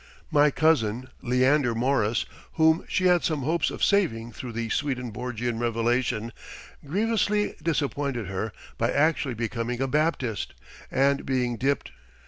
My 0.31 0.49
cousin, 0.49 1.09
Leander 1.21 1.75
Morris, 1.75 2.25
whom 2.53 2.83
she 2.89 3.05
had 3.05 3.23
some 3.23 3.43
hopes 3.43 3.69
of 3.69 3.83
saving 3.83 4.31
through 4.31 4.53
the 4.53 4.69
Swedenborgian 4.69 5.59
revelation, 5.59 6.33
grievously 6.83 7.53
disappointed 7.61 8.25
her 8.25 8.51
by 8.79 8.91
actually 8.91 9.35
becoming 9.35 9.79
a 9.79 9.87
Baptist 9.87 10.55
and 10.89 11.23
being 11.23 11.55
dipped. 11.55 11.91